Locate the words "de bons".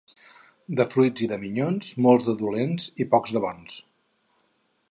3.37-3.77